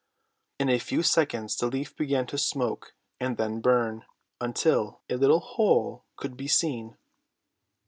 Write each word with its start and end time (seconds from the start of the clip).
In 0.57 0.67
a 0.67 0.79
few 0.79 1.03
seconds 1.03 1.55
the 1.55 1.67
leaf 1.67 1.95
began 1.95 2.25
to 2.25 2.37
smoke, 2.39 2.95
and 3.19 3.37
then 3.37 3.61
burn, 3.61 4.03
until 4.39 5.01
a 5.07 5.15
little 5.15 5.39
hole 5.41 6.05
could 6.15 6.35
be 6.35 6.47
seen. 6.47 6.97